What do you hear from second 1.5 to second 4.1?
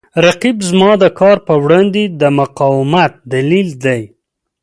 وړاندې د مقاومت دلیل دی